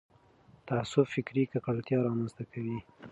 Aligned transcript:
تعصب 0.67 1.03
فکري 1.15 1.43
کنګلتیا 1.53 1.97
رامنځته 2.07 2.43
کوي 2.51 2.77